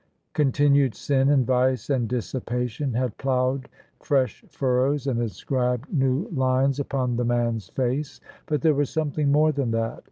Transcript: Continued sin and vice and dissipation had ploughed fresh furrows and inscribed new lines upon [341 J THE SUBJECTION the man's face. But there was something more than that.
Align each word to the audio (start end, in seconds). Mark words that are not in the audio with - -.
Continued 0.33 0.95
sin 0.95 1.29
and 1.29 1.45
vice 1.45 1.87
and 1.87 2.07
dissipation 2.09 2.95
had 2.95 3.15
ploughed 3.19 3.69
fresh 4.01 4.43
furrows 4.49 5.05
and 5.05 5.21
inscribed 5.21 5.93
new 5.93 6.27
lines 6.33 6.79
upon 6.79 7.09
[341 7.17 7.17
J 7.17 7.17
THE 7.17 7.17
SUBJECTION 7.17 7.17
the 7.17 7.33
man's 7.91 8.09
face. 8.09 8.21
But 8.47 8.61
there 8.63 8.73
was 8.73 8.89
something 8.89 9.31
more 9.31 9.51
than 9.51 9.69
that. 9.77 9.99